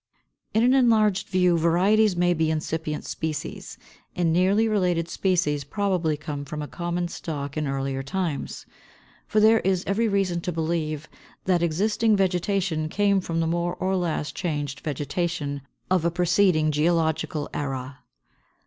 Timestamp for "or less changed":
13.75-14.79